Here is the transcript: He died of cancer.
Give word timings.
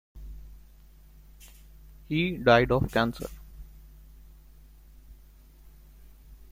He 2.09 2.31
died 2.35 2.71
of 2.71 2.91
cancer. 2.91 3.27